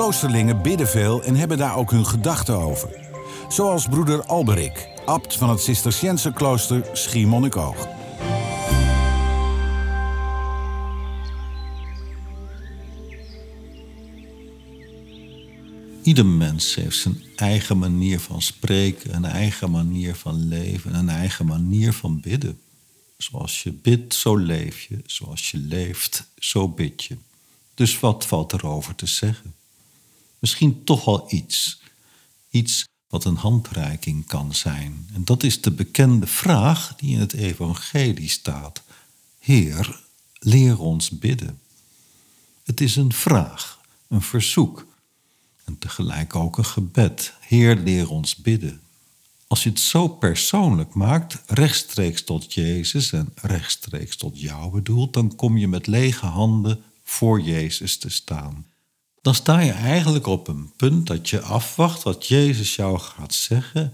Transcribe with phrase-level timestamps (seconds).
[0.00, 2.88] Kloosterlingen bidden veel en hebben daar ook hun gedachten over.
[3.48, 7.88] Zoals broeder Alberik, abt van het Cisterciënse klooster Schiermonnikoog.
[16.02, 21.46] Ieder mens heeft zijn eigen manier van spreken, een eigen manier van leven, een eigen
[21.46, 22.60] manier van bidden.
[23.16, 25.02] Zoals je bidt, zo leef je.
[25.06, 27.16] Zoals je leeft, zo bid je.
[27.74, 29.59] Dus wat valt erover te zeggen?
[30.40, 31.82] Misschien toch wel iets.
[32.50, 35.08] Iets wat een handreiking kan zijn.
[35.12, 38.82] En dat is de bekende vraag die in het Evangelie staat.
[39.38, 40.00] Heer,
[40.38, 41.60] leer ons bidden.
[42.64, 44.86] Het is een vraag, een verzoek
[45.64, 47.34] en tegelijk ook een gebed.
[47.40, 48.80] Heer, leer ons bidden.
[49.46, 55.36] Als je het zo persoonlijk maakt, rechtstreeks tot Jezus en rechtstreeks tot jou bedoelt, dan
[55.36, 58.66] kom je met lege handen voor Jezus te staan.
[59.22, 63.92] Dan sta je eigenlijk op een punt dat je afwacht wat Jezus jou gaat zeggen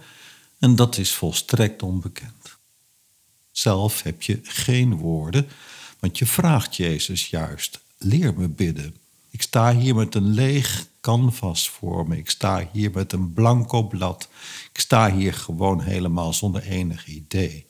[0.59, 2.57] en dat is volstrekt onbekend.
[3.51, 5.49] Zelf heb je geen woorden,
[5.99, 8.97] want je vraagt Jezus juist, leer me bidden.
[9.31, 12.17] Ik sta hier met een leeg canvas voor me.
[12.17, 14.29] Ik sta hier met een blanco blad.
[14.73, 17.66] Ik sta hier gewoon helemaal zonder enig idee.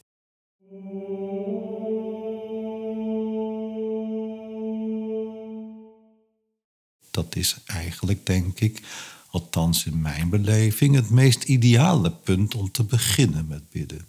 [7.17, 8.83] Dat is eigenlijk, denk ik,
[9.31, 14.07] althans in mijn beleving, het meest ideale punt om te beginnen met bidden.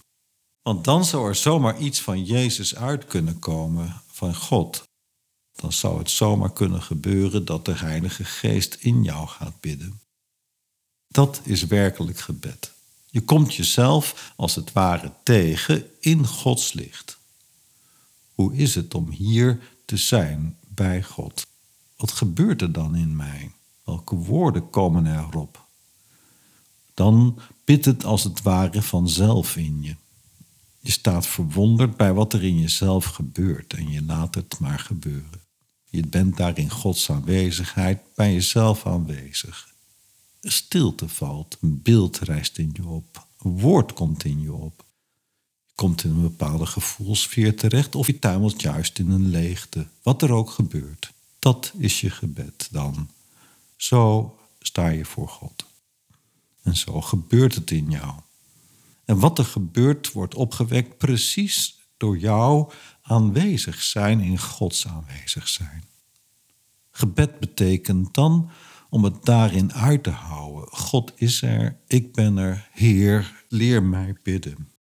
[0.61, 4.83] Want dan zou er zomaar iets van Jezus uit kunnen komen, van God,
[5.55, 9.99] dan zou het zomaar kunnen gebeuren dat de Heilige Geest in jou gaat bidden.
[11.07, 12.71] Dat is werkelijk gebed.
[13.05, 17.17] Je komt jezelf als het ware tegen in Gods licht.
[18.33, 21.47] Hoe is het om hier te zijn bij God?
[21.97, 23.51] Wat gebeurt er dan in mij?
[23.83, 25.65] Welke woorden komen erop?
[26.93, 29.95] Dan bidt het als het ware vanzelf in je.
[30.79, 35.41] Je staat verwonderd bij wat er in jezelf gebeurt en je laat het maar gebeuren.
[35.89, 39.73] Je bent daar in Gods aanwezigheid bij jezelf aanwezig.
[40.41, 44.85] Stilte valt, een beeld rijst in je op, een woord komt in je op.
[45.65, 49.87] Je komt in een bepaalde gevoelsfeer terecht of je tuimelt juist in een leegte.
[50.03, 51.13] Wat er ook gebeurt,
[51.47, 53.09] dat is je gebed dan.
[53.75, 55.65] Zo sta je voor God.
[56.63, 58.13] En zo gebeurt het in jou.
[59.05, 62.71] En wat er gebeurt, wordt opgewekt precies door jou
[63.01, 65.83] aanwezig zijn in Gods aanwezig zijn.
[66.91, 68.51] Gebed betekent dan
[68.89, 70.67] om het daarin uit te houden.
[70.69, 74.71] God is er, ik ben er, Heer, leer mij bidden.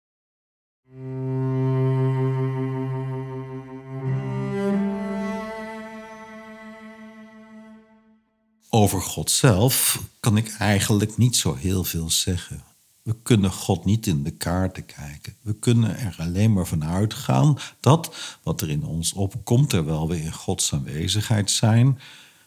[8.77, 12.63] Over God zelf kan ik eigenlijk niet zo heel veel zeggen.
[13.03, 15.35] We kunnen God niet in de kaarten kijken.
[15.41, 20.23] We kunnen er alleen maar van uitgaan dat wat er in ons opkomt, terwijl we
[20.23, 21.99] in Gods aanwezigheid zijn,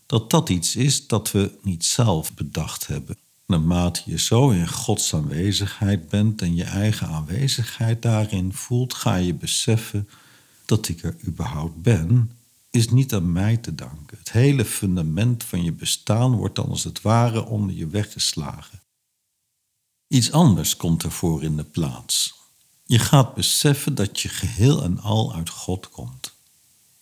[0.05, 3.17] dat dat iets is dat we niet zelf bedacht hebben.
[3.45, 9.33] Naarmate je zo in Gods aanwezigheid bent en je eigen aanwezigheid daarin voelt, ga je
[9.33, 10.09] beseffen
[10.65, 12.31] dat ik er überhaupt ben,
[12.79, 14.17] is niet aan mij te danken.
[14.17, 18.81] Het hele fundament van je bestaan wordt dan als het ware onder je weggeslagen.
[20.07, 22.33] Iets anders komt ervoor in de plaats.
[22.85, 26.33] Je gaat beseffen dat je geheel en al uit God komt.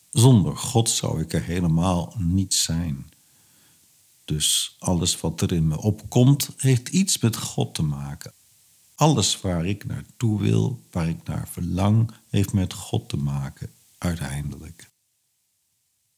[0.09, 3.11] Zonder God zou ik er helemaal niet zijn.
[4.25, 8.33] Dus alles wat er in me opkomt, heeft iets met God te maken.
[8.95, 14.89] Alles waar ik naartoe wil, waar ik naar verlang, heeft met God te maken, uiteindelijk.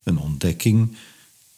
[0.03, 0.97] Een ontdekking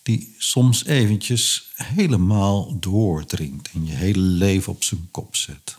[0.01, 5.77] die soms eventjes helemaal doordringt en je hele leven op zijn kop zet.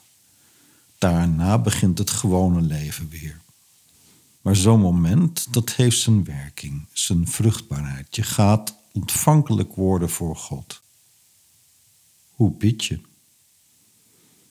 [0.99, 3.41] Daarna begint het gewone leven weer.
[4.43, 8.17] Maar zo'n moment, dat heeft zijn werking, zijn vruchtbaarheid.
[8.17, 10.81] Je gaat ontvankelijk worden voor God.
[12.31, 13.01] Hoe bid je?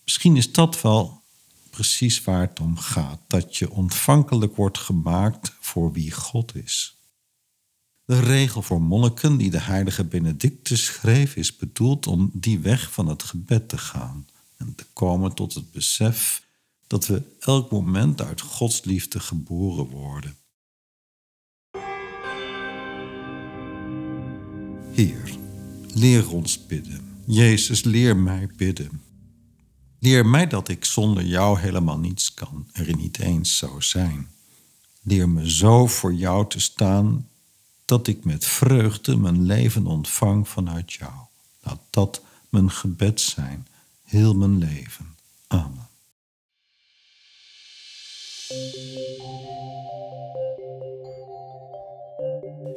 [0.04, 1.22] Misschien is dat wel
[1.70, 6.96] precies waar het om gaat, dat je ontvankelijk wordt gemaakt voor wie God is.
[8.12, 13.08] De regel voor monniken die de heilige Benedictus schreef is bedoeld om die weg van
[13.08, 14.28] het gebed te gaan
[14.58, 16.48] en te komen tot het besef
[16.88, 20.36] dat we elk moment uit Gods liefde geboren worden.
[24.92, 25.38] Heer,
[25.94, 27.22] leer ons bidden.
[27.26, 29.02] Jezus, leer mij bidden.
[30.00, 34.30] Leer mij dat ik zonder jou helemaal niets kan, er niet eens zou zijn.
[35.02, 37.30] Leer me zo voor jou te staan
[37.92, 41.12] dat ik met vreugde mijn leven ontvang vanuit jou.
[41.60, 43.68] Laat dat mijn gebed zijn,
[44.04, 45.16] heel mijn leven.
[45.48, 45.88] Amen.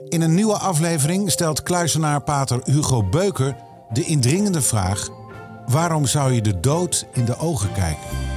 [0.08, 3.56] In een nieuwe aflevering stelt kluisenaar pater Hugo Beuker
[3.92, 5.08] de indringende vraag:
[5.66, 8.33] waarom zou je de dood in de ogen kijken?